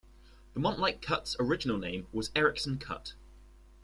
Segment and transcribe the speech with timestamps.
[0.55, 3.13] The Montlake Cut's original name was Erickson Cut.